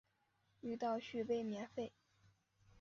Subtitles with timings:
[0.61, 1.93] 遇到续杯免费